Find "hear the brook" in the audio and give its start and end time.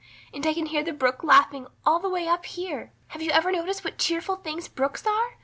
0.65-1.23